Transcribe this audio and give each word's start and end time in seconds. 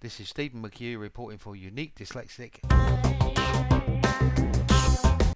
This 0.00 0.20
is 0.20 0.28
Stephen 0.28 0.62
McHugh 0.62 1.00
reporting 1.00 1.38
for 1.38 1.56
Unique 1.56 1.94
Dyslexic 1.94 2.58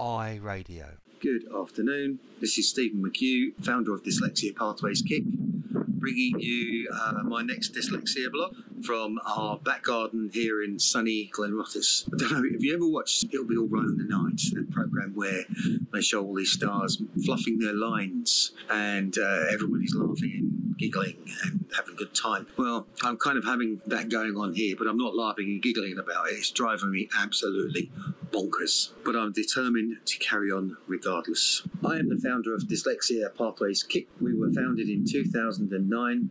I 0.00 0.40
Radio. 0.42 0.96
Good 1.20 1.44
afternoon. 1.56 2.18
This 2.40 2.58
is 2.58 2.68
Stephen 2.68 3.00
McHugh, 3.00 3.64
founder 3.64 3.94
of 3.94 4.02
Dyslexia 4.02 4.56
Pathways 4.56 5.04
CIC, 5.06 5.22
bringing 5.24 6.40
you 6.40 6.90
uh, 6.92 7.22
my 7.22 7.42
next 7.42 7.72
dyslexia 7.72 8.32
blog 8.32 8.54
from 8.84 9.20
our 9.24 9.58
back 9.58 9.84
garden 9.84 10.30
here 10.32 10.62
in 10.62 10.78
sunny 10.80 11.30
Glenrothes. 11.32 12.08
I 12.12 12.16
don't 12.16 12.32
know, 12.32 12.52
have 12.52 12.62
you 12.62 12.74
ever 12.74 12.88
watched 12.88 13.24
It'll 13.32 13.46
Be 13.46 13.56
All 13.56 13.68
Right 13.68 13.84
in 13.84 13.96
the 13.96 14.04
Night, 14.04 14.40
the 14.52 14.66
program 14.72 15.12
where 15.14 15.44
they 15.92 16.00
show 16.00 16.24
all 16.24 16.34
these 16.34 16.52
stars 16.52 17.00
fluffing 17.24 17.58
their 17.58 17.74
lines 17.74 18.52
and 18.70 19.16
uh, 19.18 19.44
everybody's 19.52 19.94
laughing 19.94 20.37
giggling 20.78 21.16
and 21.44 21.66
having 21.76 21.94
a 21.94 21.96
good 21.96 22.14
time? 22.14 22.46
Well, 22.56 22.86
I'm 23.02 23.16
kind 23.16 23.36
of 23.36 23.44
having 23.44 23.80
that 23.86 24.08
going 24.08 24.36
on 24.36 24.54
here, 24.54 24.76
but 24.76 24.86
I'm 24.86 24.96
not 24.96 25.14
laughing 25.14 25.46
and 25.46 25.62
giggling 25.62 25.98
about 25.98 26.28
it. 26.28 26.34
It's 26.34 26.50
driving 26.50 26.90
me 26.90 27.08
absolutely 27.18 27.90
bonkers. 28.30 28.90
But 29.04 29.16
I'm 29.16 29.32
determined 29.32 29.96
to 30.06 30.18
carry 30.18 30.50
on 30.50 30.76
regardless. 30.86 31.62
I 31.84 31.96
am 31.96 32.08
the 32.08 32.18
founder 32.18 32.54
of 32.54 32.62
Dyslexia 32.62 33.34
Pathways 33.36 33.84
CIC. 33.88 34.08
We 34.20 34.34
were 34.34 34.52
founded 34.52 34.88
in 34.88 35.04
2009 35.06 36.30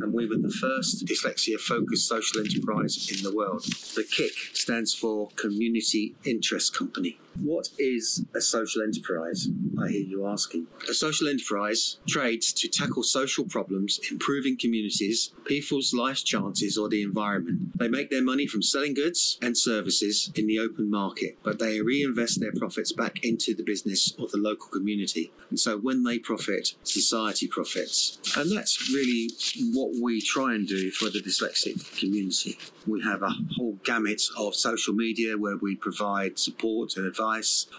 and 0.00 0.12
we 0.12 0.26
were 0.26 0.36
the 0.36 0.50
first 0.50 1.06
dyslexia 1.06 1.58
focused 1.58 2.06
social 2.08 2.40
enterprise 2.40 3.10
in 3.10 3.22
the 3.22 3.34
world. 3.34 3.64
The 3.64 4.04
CIC 4.04 4.56
stands 4.56 4.94
for 4.94 5.28
Community 5.36 6.14
Interest 6.24 6.76
Company. 6.76 7.18
What 7.40 7.68
is 7.78 8.24
a 8.34 8.40
social 8.40 8.82
enterprise? 8.82 9.48
I 9.80 9.88
hear 9.88 10.02
you 10.02 10.26
asking. 10.26 10.66
A 10.88 10.94
social 10.94 11.28
enterprise 11.28 11.98
trades 12.08 12.52
to 12.54 12.68
tackle 12.68 13.02
social 13.02 13.44
problems, 13.44 14.00
improving 14.10 14.56
communities, 14.58 15.32
people's 15.44 15.94
life 15.94 16.24
chances, 16.24 16.76
or 16.76 16.88
the 16.88 17.02
environment. 17.02 17.78
They 17.78 17.88
make 17.88 18.10
their 18.10 18.22
money 18.22 18.46
from 18.46 18.62
selling 18.62 18.94
goods 18.94 19.38
and 19.40 19.56
services 19.56 20.32
in 20.34 20.46
the 20.46 20.58
open 20.58 20.90
market, 20.90 21.38
but 21.42 21.58
they 21.58 21.80
reinvest 21.80 22.40
their 22.40 22.52
profits 22.52 22.92
back 22.92 23.24
into 23.24 23.54
the 23.54 23.62
business 23.62 24.14
or 24.18 24.28
the 24.28 24.38
local 24.38 24.68
community. 24.68 25.32
And 25.50 25.60
so 25.60 25.78
when 25.78 26.02
they 26.04 26.18
profit, 26.18 26.74
society 26.82 27.46
profits. 27.46 28.18
And 28.36 28.54
that's 28.54 28.90
really 28.90 29.30
what 29.72 29.92
we 30.02 30.20
try 30.20 30.54
and 30.54 30.66
do 30.66 30.90
for 30.90 31.08
the 31.08 31.22
dyslexic 31.22 31.98
community. 31.98 32.58
We 32.86 33.02
have 33.02 33.22
a 33.22 33.34
whole 33.56 33.78
gamut 33.84 34.22
of 34.36 34.54
social 34.54 34.94
media 34.94 35.36
where 35.36 35.56
we 35.56 35.76
provide 35.76 36.38
support 36.38 36.96
and 36.96 37.06
advice. 37.06 37.27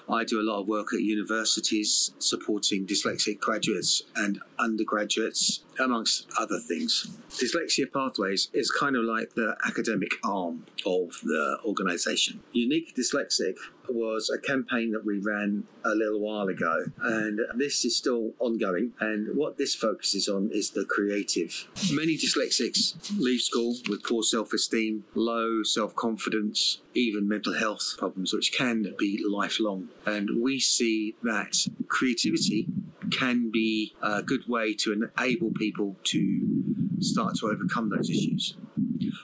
I 0.09 0.23
do 0.23 0.39
a 0.39 0.43
lot 0.43 0.61
of 0.61 0.67
work 0.67 0.93
at 0.93 1.01
universities 1.01 2.11
supporting 2.19 2.85
dyslexic 2.85 3.39
graduates 3.39 4.03
and 4.15 4.39
undergraduates, 4.57 5.63
amongst 5.79 6.27
other 6.37 6.59
things. 6.59 7.17
Dyslexia 7.29 7.91
Pathways 7.91 8.49
is 8.53 8.69
kind 8.69 8.95
of 8.95 9.03
like 9.05 9.33
the 9.35 9.55
academic 9.65 10.11
arm 10.23 10.65
of 10.85 11.11
the 11.23 11.57
organisation. 11.65 12.41
Unique 12.51 12.95
Dyslexic 12.95 13.55
was 13.93 14.29
a 14.29 14.39
campaign 14.39 14.91
that 14.91 15.05
we 15.05 15.19
ran 15.19 15.63
a 15.83 15.95
little 15.95 16.19
while 16.19 16.47
ago, 16.47 16.85
and 17.01 17.39
this 17.55 17.85
is 17.85 17.95
still 17.95 18.33
ongoing. 18.39 18.93
And 18.99 19.35
what 19.37 19.57
this 19.57 19.75
focuses 19.75 20.27
on 20.27 20.49
is 20.51 20.71
the 20.71 20.85
creative. 20.85 21.67
Many 21.91 22.17
dyslexics 22.17 22.95
leave 23.17 23.41
school 23.41 23.75
with 23.89 24.03
poor 24.03 24.23
self 24.23 24.53
esteem, 24.53 25.05
low 25.15 25.63
self 25.63 25.95
confidence, 25.95 26.81
even 26.93 27.27
mental 27.27 27.53
health 27.53 27.95
problems, 27.97 28.33
which 28.33 28.51
can 28.51 28.93
be 28.97 29.23
lifelong. 29.27 29.89
And 30.05 30.41
we 30.41 30.59
see 30.59 31.15
that 31.23 31.67
creativity 31.87 32.67
can 33.11 33.49
be 33.51 33.95
a 34.01 34.21
good 34.21 34.47
way 34.47 34.73
to 34.75 34.93
enable 34.93 35.51
people 35.51 35.95
to 36.03 36.63
start 36.99 37.35
to 37.35 37.47
overcome 37.47 37.89
those 37.89 38.09
issues. 38.09 38.55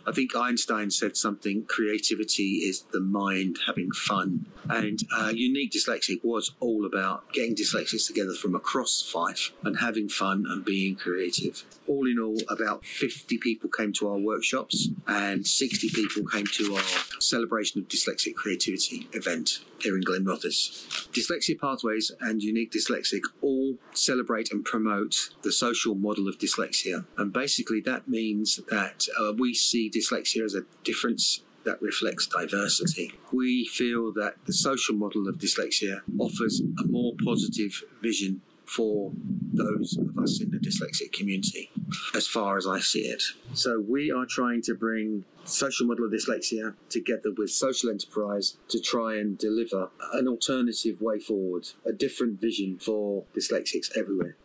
I 0.05 0.11
think 0.11 0.36
Einstein 0.36 0.91
said 0.91 1.17
something 1.17 1.66
creativity 1.66 2.58
is 2.58 2.83
the 2.91 3.00
mind 3.00 3.59
having 3.67 3.92
fun. 3.92 4.45
And 4.69 5.00
uh, 5.16 5.31
Unique 5.33 5.72
Dyslexic 5.72 6.23
was 6.23 6.52
all 6.59 6.86
about 6.86 7.31
getting 7.33 7.55
dyslexics 7.55 8.08
together 8.08 8.33
from 8.33 8.55
across 8.55 9.02
Fife 9.02 9.52
and 9.64 9.80
having 9.80 10.09
fun 10.09 10.45
and 10.48 10.65
being 10.65 10.95
creative. 10.95 11.64
All 11.87 12.08
in 12.08 12.20
all, 12.20 12.37
about 12.49 12.83
50 12.86 13.37
people 13.37 13.70
came 13.70 13.93
to 13.93 14.09
our 14.09 14.17
workshops 14.17 14.89
and 15.08 15.45
60 15.45 15.89
people 15.89 16.26
came 16.26 16.48
to 16.54 16.76
our 16.76 17.21
celebration 17.21 17.82
of 17.82 17.88
dyslexic 17.88 18.36
creativity 18.36 19.08
event 19.14 19.59
here 19.82 19.95
in 19.95 20.04
Glenrothes. 20.04 21.09
Dyslexia 21.11 21.59
Pathways 21.59 22.11
and 22.20 22.42
Unique 22.42 22.71
Dyslexic 22.71 23.21
all 23.42 23.76
celebrate 23.93 24.52
and 24.52 24.64
promote 24.65 25.30
the 25.43 25.52
social 25.52 25.95
model 25.95 26.27
of 26.27 26.38
dyslexia. 26.38 27.05
And 27.17 27.32
basically, 27.32 27.82
that 27.82 28.08
means 28.08 28.59
that 28.70 29.08
uh, 29.20 29.33
we 29.33 29.54
see 29.54 29.74
dyslexia 29.75 30.43
as 30.43 30.55
a 30.55 30.63
difference 30.83 31.41
that 31.65 31.81
reflects 31.81 32.27
diversity. 32.27 33.13
We 33.31 33.65
feel 33.65 34.13
that 34.13 34.36
the 34.45 34.53
social 34.53 34.95
model 34.95 35.27
of 35.27 35.37
dyslexia 35.37 36.02
offers 36.19 36.61
a 36.80 36.87
more 36.87 37.13
positive 37.23 37.83
vision 38.02 38.41
for 38.65 39.11
those 39.53 39.97
of 39.97 40.17
us 40.17 40.41
in 40.41 40.52
the 40.52 40.58
dyslexic 40.58 41.14
community, 41.14 41.69
as 42.15 42.27
far 42.27 42.58
as 42.58 42.65
I 42.67 42.80
see 42.80 43.02
it. 43.02 43.21
So 43.53 43.80
we 43.80 44.11
are 44.11 44.25
trying 44.25 44.61
to 44.64 44.73
bring 44.73 45.23
social 45.43 45.85
model 45.85 46.05
of 46.05 46.11
dyslexia 46.11 46.73
together 46.89 47.31
with 47.37 47.52
social 47.52 47.89
enterprise 47.89 48.58
to 48.69 48.80
try 48.80 49.17
and 49.17 49.37
deliver 49.37 49.89
an 50.14 50.27
alternative 50.27 50.99
way 51.02 51.19
forward, 51.19 51.67
a 51.85 51.93
different 51.93 52.41
vision 52.41 52.80
for 52.80 53.25
dyslexics 53.35 53.95
everywhere. 53.95 54.35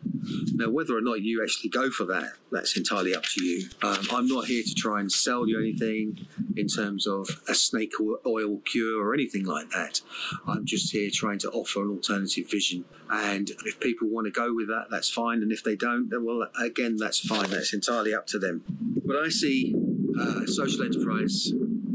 Now, 0.53 0.69
whether 0.69 0.95
or 0.95 1.01
not 1.01 1.21
you 1.21 1.43
actually 1.43 1.69
go 1.69 1.89
for 1.89 2.05
that, 2.05 2.33
that's 2.51 2.77
entirely 2.77 3.15
up 3.15 3.23
to 3.23 3.43
you. 3.43 3.69
Um, 3.81 3.99
I'm 4.11 4.27
not 4.27 4.45
here 4.45 4.63
to 4.63 4.75
try 4.75 4.99
and 4.99 5.11
sell 5.11 5.47
you 5.47 5.59
anything 5.59 6.27
in 6.55 6.67
terms 6.67 7.07
of 7.07 7.41
a 7.47 7.55
snake 7.55 7.93
oil 8.25 8.57
cure 8.59 9.03
or 9.03 9.13
anything 9.13 9.45
like 9.45 9.69
that. 9.71 10.01
I'm 10.47 10.65
just 10.65 10.91
here 10.91 11.09
trying 11.11 11.39
to 11.39 11.49
offer 11.51 11.81
an 11.81 11.89
alternative 11.89 12.49
vision. 12.49 12.85
And 13.09 13.49
if 13.65 13.79
people 13.79 14.07
want 14.07 14.25
to 14.25 14.31
go 14.31 14.53
with 14.53 14.67
that, 14.67 14.87
that's 14.89 15.09
fine. 15.09 15.41
And 15.41 15.51
if 15.51 15.63
they 15.63 15.75
don't, 15.75 16.09
then 16.09 16.25
well, 16.25 16.47
again, 16.59 16.97
that's 16.97 17.19
fine. 17.19 17.49
That's 17.49 17.73
entirely 17.73 18.13
up 18.13 18.27
to 18.27 18.39
them. 18.39 18.63
But 19.05 19.15
I 19.15 19.29
see 19.29 19.75
uh, 20.19 20.45
social 20.45 20.83
enterprise 20.83 21.51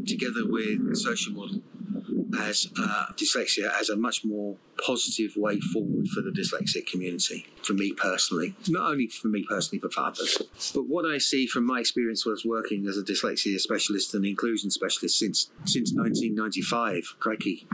together 0.07 0.47
with 0.47 0.97
social 0.97 1.33
model 1.33 1.63
as 2.39 2.69
uh, 2.79 3.07
dyslexia 3.13 3.71
as 3.81 3.89
a 3.89 3.97
much 3.97 4.25
more 4.25 4.57
positive 4.85 5.37
way 5.37 5.59
forward 5.61 6.09
for 6.09 6.21
the 6.21 6.31
dyslexic 6.31 6.87
community, 6.87 7.47
for 7.63 7.73
me 7.73 7.93
personally. 7.93 8.55
Not 8.69 8.91
only 8.91 9.09
for 9.09 9.29
me 9.29 9.45
personally, 9.49 9.81
but 9.81 9.93
for 9.93 10.01
others. 10.01 10.43
But 10.75 10.87
what 10.89 11.05
I 11.05 11.19
see 11.19 11.47
from 11.47 11.65
my 11.65 11.81
experience 11.81 12.27
was 12.27 12.45
working 12.45 12.87
as 12.87 12.99
a 12.99 13.03
dyslexia 13.03 13.59
specialist 13.59 14.15
and 14.15 14.25
inclusion 14.25 14.71
specialist 14.71 15.19
since 15.19 15.51
since 15.65 15.93
1995. 15.93 17.17
Crikey, 17.19 17.67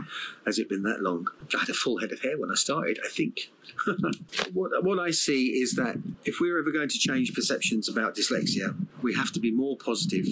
has 0.45 0.59
it 0.59 0.69
been 0.69 0.83
that 0.83 1.01
long? 1.01 1.27
I 1.55 1.59
had 1.59 1.69
a 1.69 1.73
full 1.73 1.99
head 1.99 2.11
of 2.11 2.21
hair 2.21 2.39
when 2.39 2.51
I 2.51 2.55
started, 2.55 2.99
I 3.03 3.09
think. 3.09 3.51
what, 4.53 4.83
what 4.83 4.99
I 4.99 5.11
see 5.11 5.61
is 5.61 5.73
that 5.75 5.97
if 6.25 6.39
we're 6.39 6.59
ever 6.59 6.71
going 6.71 6.89
to 6.89 6.97
change 6.97 7.33
perceptions 7.33 7.89
about 7.89 8.15
dyslexia, 8.15 8.75
we 9.01 9.15
have 9.15 9.31
to 9.33 9.39
be 9.39 9.51
more 9.51 9.77
positive 9.77 10.27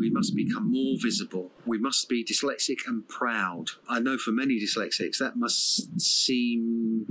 we 0.00 0.10
must 0.10 0.34
become 0.34 0.70
more 0.70 0.96
visible. 1.00 1.50
We 1.66 1.78
must 1.78 2.08
be 2.08 2.24
dyslexic 2.24 2.78
and 2.86 3.06
proud. 3.06 3.66
I 3.88 4.00
know 4.00 4.16
for 4.16 4.30
many 4.30 4.58
dyslexics 4.58 5.18
that 5.18 5.36
must 5.36 6.00
seem 6.00 7.06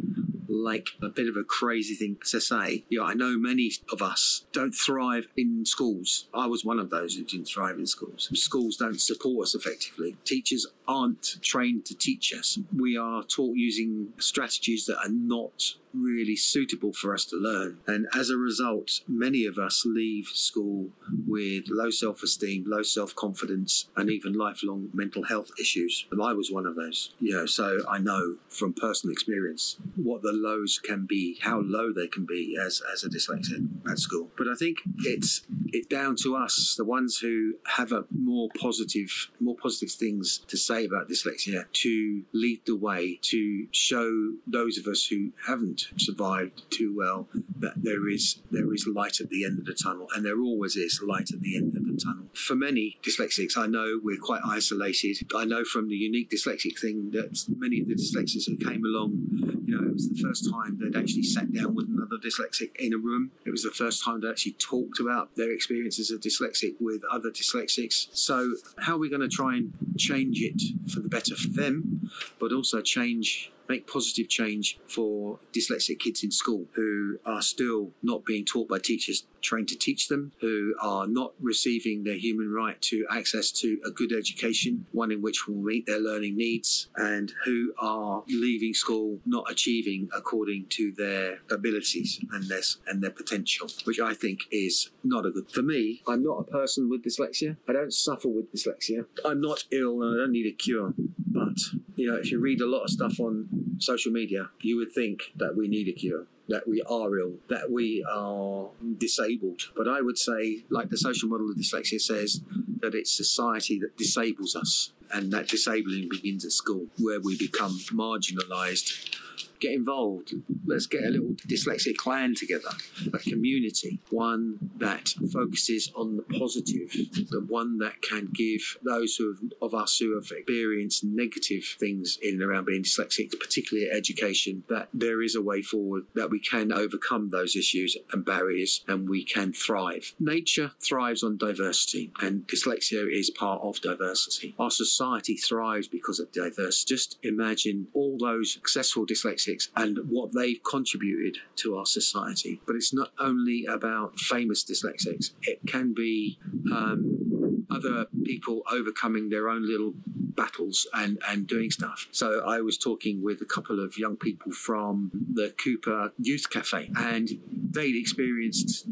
like 0.49 0.89
a 1.01 1.09
bit 1.09 1.29
of 1.29 1.37
a 1.37 1.43
crazy 1.43 1.93
thing 1.93 2.17
to 2.25 2.41
say. 2.41 2.83
Yeah, 2.89 3.03
I 3.03 3.13
know 3.13 3.37
many 3.37 3.71
of 3.91 4.01
us 4.01 4.45
don't 4.51 4.73
thrive 4.73 5.27
in 5.37 5.65
schools. 5.65 6.27
I 6.33 6.47
was 6.47 6.65
one 6.65 6.79
of 6.79 6.89
those 6.89 7.15
who 7.15 7.23
didn't 7.23 7.45
thrive 7.45 7.77
in 7.77 7.85
schools. 7.85 8.29
Schools 8.33 8.75
don't 8.75 8.99
support 8.99 9.43
us 9.43 9.55
effectively. 9.55 10.17
Teachers 10.25 10.65
aren't 10.87 11.37
trained 11.43 11.85
to 11.85 11.95
teach 11.95 12.33
us. 12.33 12.57
We 12.75 12.97
are 12.97 13.21
taught 13.21 13.55
using 13.55 14.13
strategies 14.17 14.87
that 14.87 14.97
are 14.97 15.11
not 15.11 15.75
really 15.93 16.35
suitable 16.35 16.93
for 16.93 17.13
us 17.13 17.25
to 17.25 17.35
learn. 17.35 17.79
And 17.87 18.07
as 18.13 18.29
a 18.29 18.37
result, 18.37 19.01
many 19.07 19.45
of 19.45 19.57
us 19.57 19.83
leave 19.85 20.27
school 20.27 20.89
with 21.27 21.65
low 21.69 21.89
self 21.89 22.23
esteem, 22.23 22.65
low 22.67 22.83
self 22.83 23.15
confidence, 23.15 23.89
and 23.95 24.09
even 24.09 24.33
lifelong 24.33 24.89
mental 24.93 25.23
health 25.23 25.51
issues. 25.59 26.05
And 26.11 26.21
I 26.21 26.33
was 26.33 26.51
one 26.51 26.65
of 26.65 26.75
those. 26.75 27.13
You 27.19 27.33
know, 27.33 27.45
so 27.45 27.81
I 27.89 27.97
know 27.97 28.37
from 28.47 28.73
personal 28.73 29.13
experience 29.13 29.77
what 29.95 30.21
the 30.21 30.33
lows 30.33 30.79
can 30.83 31.05
be, 31.05 31.37
how 31.41 31.59
low 31.59 31.91
they 31.91 32.07
can 32.07 32.25
be 32.25 32.57
as, 32.59 32.81
as 32.93 33.03
a 33.03 33.09
dyslexic 33.09 33.67
at 33.89 33.99
school. 33.99 34.29
But 34.37 34.47
I 34.47 34.55
think 34.55 34.79
it's 34.99 35.41
it's 35.71 35.87
down 35.87 36.15
to 36.23 36.35
us, 36.35 36.75
the 36.77 36.85
ones 36.85 37.17
who 37.17 37.55
have 37.75 37.91
a 37.91 38.05
more 38.11 38.49
positive, 38.59 39.29
more 39.39 39.55
positive 39.55 39.91
things 39.91 40.39
to 40.47 40.57
say 40.57 40.85
about 40.85 41.09
dyslexia, 41.09 41.65
to 41.71 42.23
lead 42.33 42.61
the 42.65 42.75
way, 42.75 43.19
to 43.23 43.67
show 43.71 44.33
those 44.47 44.77
of 44.77 44.87
us 44.87 45.05
who 45.07 45.31
haven't 45.47 45.78
haven't 45.85 46.01
survived 46.01 46.63
too 46.71 46.93
well, 46.95 47.27
that 47.59 47.73
there 47.77 48.09
is 48.09 48.41
there 48.51 48.73
is 48.73 48.87
light 48.87 49.19
at 49.19 49.29
the 49.29 49.45
end 49.45 49.59
of 49.59 49.65
the 49.65 49.73
tunnel, 49.73 50.07
and 50.15 50.25
there 50.25 50.39
always 50.39 50.75
is 50.75 51.01
light 51.05 51.31
at 51.33 51.41
the 51.41 51.55
end 51.55 51.75
of 51.75 51.85
the 51.85 51.99
tunnel. 52.01 52.25
For 52.33 52.55
many 52.55 52.97
dyslexics, 53.03 53.57
I 53.57 53.67
know 53.67 53.99
we're 54.01 54.19
quite 54.19 54.41
isolated. 54.45 55.17
I 55.35 55.45
know 55.45 55.63
from 55.63 55.89
the 55.89 55.95
unique 55.95 56.29
dyslexic 56.29 56.79
thing 56.79 57.11
that 57.11 57.45
many 57.55 57.81
of 57.81 57.87
the 57.87 57.95
dyslexics 57.95 58.45
who 58.47 58.57
came 58.57 58.83
along, 58.83 59.27
you 59.65 59.79
know, 59.79 59.87
it 59.87 59.93
was 59.93 60.09
the 60.09 60.21
first 60.21 60.49
time 60.51 60.79
they'd 60.79 60.97
actually 60.97 61.23
sat 61.23 61.51
down 61.53 61.75
with 61.75 61.87
another 61.87 62.17
dyslexic 62.17 62.75
in 62.77 62.93
a 62.93 62.97
room. 62.97 63.31
It 63.45 63.51
was 63.51 63.63
the 63.63 63.71
first 63.71 64.03
time 64.03 64.21
they 64.21 64.29
actually 64.29 64.53
talked 64.53 64.99
about 64.99 65.35
their 65.35 65.51
experiences 65.51 66.11
of 66.11 66.21
dyslexic 66.21 66.75
with 66.79 67.01
other 67.11 67.29
dyslexics. 67.29 68.07
So, 68.13 68.55
how 68.79 68.95
are 68.95 68.99
we 68.99 69.09
going 69.09 69.21
to 69.21 69.27
try 69.27 69.55
and 69.55 69.73
change 69.97 70.41
it 70.41 70.61
for 70.91 70.99
the 71.01 71.09
better 71.09 71.35
for 71.35 71.49
them, 71.49 72.09
but 72.39 72.51
also 72.51 72.81
change 72.81 73.51
make 73.69 73.87
positive 73.87 74.27
change 74.27 74.79
for 74.87 75.39
dyslexic 75.53 75.99
kids 75.99 76.23
in 76.23 76.31
school 76.31 76.65
who 76.73 77.19
are 77.25 77.41
still 77.41 77.91
not 78.01 78.25
being 78.25 78.43
taught 78.43 78.67
by 78.67 78.79
teachers 78.79 79.27
trained 79.41 79.69
to 79.69 79.77
teach 79.77 80.07
them, 80.07 80.31
who 80.41 80.75
are 80.81 81.07
not 81.07 81.33
receiving 81.39 82.03
their 82.03 82.17
human 82.17 82.51
right 82.51 82.81
to 82.81 83.05
access 83.09 83.51
to 83.51 83.79
a 83.85 83.91
good 83.91 84.11
education, 84.11 84.85
one 84.91 85.11
in 85.11 85.21
which 85.21 85.47
will 85.47 85.55
meet 85.55 85.85
their 85.85 85.99
learning 85.99 86.35
needs, 86.35 86.89
and 86.97 87.31
who 87.45 87.73
are 87.79 88.23
leaving 88.27 88.73
school 88.73 89.19
not 89.25 89.49
achieving 89.49 90.09
according 90.15 90.65
to 90.69 90.91
their 90.97 91.39
abilities 91.49 92.19
and 92.31 92.49
their, 92.49 92.61
and 92.87 93.01
their 93.01 93.11
potential, 93.11 93.67
which 93.85 93.99
I 93.99 94.13
think 94.13 94.41
is 94.51 94.89
not 95.03 95.25
a 95.25 95.31
good. 95.31 95.51
For 95.51 95.61
me, 95.61 96.01
I'm 96.07 96.23
not 96.23 96.39
a 96.39 96.43
person 96.43 96.89
with 96.89 97.03
dyslexia. 97.03 97.57
I 97.67 97.73
don't 97.73 97.93
suffer 97.93 98.27
with 98.27 98.53
dyslexia. 98.53 99.05
I'm 99.23 99.41
not 99.41 99.65
ill 99.71 100.01
and 100.01 100.15
I 100.15 100.23
don't 100.23 100.31
need 100.31 100.47
a 100.47 100.51
cure. 100.51 100.93
But, 101.27 101.59
you 101.95 102.11
know, 102.11 102.17
if 102.17 102.31
you 102.31 102.39
read 102.39 102.59
a 102.61 102.65
lot 102.65 102.83
of 102.83 102.89
stuff 102.89 103.19
on 103.19 103.47
social 103.79 104.11
media, 104.11 104.49
you 104.61 104.77
would 104.77 104.91
think 104.91 105.31
that 105.35 105.55
we 105.55 105.67
need 105.67 105.87
a 105.87 105.93
cure 105.93 106.27
that 106.49 106.67
we 106.67 106.81
are 106.81 107.17
ill, 107.17 107.35
that 107.47 107.71
we 107.71 108.03
are 108.11 108.69
disabled. 108.97 109.69
But 109.75 109.87
I 109.87 110.01
would 110.01 110.17
say, 110.17 110.63
like 110.69 110.89
the 110.89 110.97
social 110.97 111.29
model 111.29 111.49
of 111.49 111.55
dyslexia 111.55 112.01
says, 112.01 112.41
that 112.79 112.95
it's 112.95 113.15
society 113.15 113.79
that 113.79 113.97
disables 113.97 114.55
us, 114.55 114.91
and 115.13 115.31
that 115.31 115.47
disabling 115.47 116.09
begins 116.09 116.43
at 116.43 116.51
school, 116.51 116.87
where 116.97 117.19
we 117.19 117.37
become 117.37 117.77
marginalised 117.91 119.15
get 119.59 119.73
involved. 119.73 120.33
Let's 120.65 120.87
get 120.87 121.03
a 121.03 121.09
little 121.09 121.35
dyslexic 121.47 121.97
clan 121.97 122.35
together, 122.35 122.69
a 123.13 123.19
community, 123.19 123.99
one 124.09 124.71
that 124.77 125.13
focuses 125.31 125.91
on 125.95 126.17
the 126.17 126.39
positive, 126.39 126.91
the 127.29 127.45
one 127.47 127.77
that 127.79 128.01
can 128.01 128.29
give 128.33 128.77
those 128.83 129.15
who 129.15 129.33
have, 129.33 129.51
of 129.61 129.73
us 129.73 129.97
who 129.97 130.15
have 130.15 130.31
experienced 130.31 131.03
negative 131.03 131.63
things 131.79 132.17
in 132.21 132.39
and 132.39 132.43
around 132.49 132.65
being 132.65 132.83
dyslexic, 132.83 133.37
particularly 133.39 133.89
education, 133.89 134.63
that 134.69 134.89
there 134.93 135.21
is 135.21 135.35
a 135.35 135.41
way 135.41 135.61
forward, 135.61 136.05
that 136.15 136.29
we 136.29 136.39
can 136.39 136.71
overcome 136.71 137.29
those 137.29 137.55
issues 137.55 137.97
and 138.11 138.25
barriers 138.25 138.83
and 138.87 139.09
we 139.09 139.23
can 139.23 139.51
thrive. 139.51 140.13
Nature 140.19 140.71
thrives 140.79 141.23
on 141.23 141.37
diversity, 141.37 142.11
and 142.21 142.47
dyslexia 142.47 143.07
is 143.11 143.29
part 143.29 143.61
of 143.61 143.81
diversity. 143.81 144.55
Our 144.59 144.71
society 144.71 145.35
thrives 145.35 145.87
because 145.87 146.19
of 146.19 146.31
diversity. 146.31 146.93
Just 146.93 147.17
imagine 147.23 147.87
all 147.93 148.17
those 148.17 148.53
successful 148.53 149.05
dyslexic 149.49 149.69
and 149.75 149.99
what 150.09 150.33
they've 150.33 150.61
contributed 150.63 151.37
to 151.57 151.77
our 151.77 151.85
society. 151.85 152.61
But 152.65 152.75
it's 152.75 152.93
not 152.93 153.11
only 153.19 153.65
about 153.65 154.19
famous 154.19 154.63
dyslexics, 154.63 155.31
it 155.41 155.59
can 155.67 155.93
be 155.93 156.39
um, 156.71 157.65
other 157.69 158.07
people 158.23 158.61
overcoming 158.71 159.29
their 159.29 159.49
own 159.49 159.67
little 159.67 159.93
battles 160.05 160.87
and, 160.93 161.19
and 161.27 161.47
doing 161.47 161.71
stuff. 161.71 162.07
So 162.11 162.41
I 162.45 162.61
was 162.61 162.77
talking 162.77 163.21
with 163.21 163.41
a 163.41 163.45
couple 163.45 163.83
of 163.83 163.97
young 163.97 164.15
people 164.15 164.51
from 164.51 165.11
the 165.33 165.53
Cupar 165.57 166.11
Youth 166.17 166.49
Cafe, 166.49 166.91
and 166.95 167.29
they'd 167.51 167.95
experienced 167.95 168.87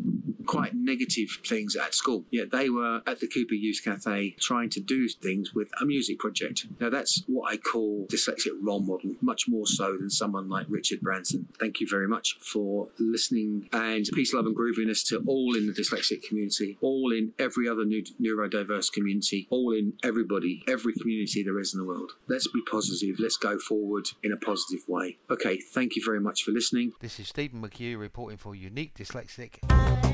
quite 0.47 0.73
negative 0.73 1.29
things 1.45 1.75
at 1.75 1.93
school. 1.93 2.25
Yet 2.31 2.51
they 2.51 2.69
were 2.69 3.01
at 3.05 3.19
the 3.19 3.27
Cupar 3.27 3.59
Youth 3.59 3.81
Cafe 3.83 4.35
trying 4.39 4.69
to 4.71 4.79
do 4.79 5.07
things 5.09 5.53
with 5.53 5.69
a 5.81 5.85
music 5.85 6.19
project. 6.19 6.65
Now 6.79 6.89
that's 6.89 7.23
what 7.27 7.53
I 7.53 7.57
call 7.57 8.07
dyslexic 8.07 8.53
role 8.61 8.79
model, 8.79 9.15
much 9.21 9.47
more 9.47 9.67
so 9.67 9.97
than 9.97 10.09
someone 10.09 10.49
like 10.49 10.65
Richard 10.69 11.01
Branson. 11.01 11.47
Thank 11.59 11.79
you 11.79 11.87
very 11.89 12.07
much 12.07 12.37
for 12.39 12.87
listening 12.99 13.69
and 13.73 14.05
peace, 14.13 14.33
love, 14.33 14.45
and 14.45 14.55
grooviness 14.55 15.05
to 15.07 15.23
all 15.27 15.55
in 15.55 15.67
the 15.67 15.73
dyslexic 15.73 16.23
community, 16.23 16.77
all 16.81 17.11
in 17.11 17.33
every 17.37 17.67
other 17.67 17.83
neurodiverse 17.85 18.91
community, 18.91 19.47
all 19.49 19.73
in 19.73 19.93
everybody, 20.03 20.63
every 20.67 20.93
community 20.93 21.43
there 21.43 21.59
is 21.59 21.73
in 21.73 21.79
the 21.79 21.85
world. 21.85 22.13
Let's 22.27 22.47
be 22.47 22.61
positive. 22.69 23.19
Let's 23.19 23.37
go 23.37 23.59
forward 23.59 24.07
in 24.23 24.31
a 24.31 24.37
positive 24.37 24.87
way. 24.87 25.17
Okay, 25.29 25.59
thank 25.59 25.95
you 25.95 26.03
very 26.03 26.19
much 26.19 26.43
for 26.43 26.51
listening. 26.51 26.93
This 27.01 27.19
is 27.19 27.27
Stephen 27.27 27.61
McHugh 27.61 27.99
reporting 27.99 28.37
for 28.37 28.55
Unique 28.55 28.95
Dyslexic. 28.95 30.06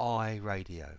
iRadio 0.00 0.96